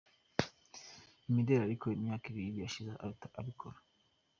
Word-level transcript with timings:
imideli 1.27 1.61
ariko 1.63 1.85
imyaka 1.97 2.25
ibiri 2.31 2.49
ishize 2.67 2.91
abikora. 3.39 3.77